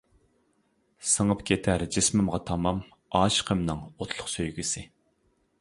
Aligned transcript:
سىڭىپ 1.09 1.43
كېتەر 1.49 1.85
جىسمىمغا 1.97 2.41
تامام، 2.47 2.81
ئاشىقىمنىڭ 3.21 3.87
ئوتلۇق 3.93 4.35
سۆيگۈسى. 4.39 4.89